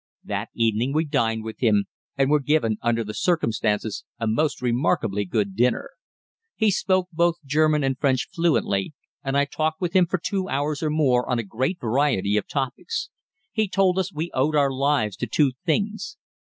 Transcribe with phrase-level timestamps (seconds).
[0.23, 1.85] That evening we dined with him,
[2.17, 5.91] and were given under the circumstances a most remarkably good dinner.
[6.55, 10.81] He spoke both German and French fluently, and I talked with him for two hours
[10.81, 13.11] or more on a great variety of topics.
[13.51, 16.17] He told us we owed our lives to two things.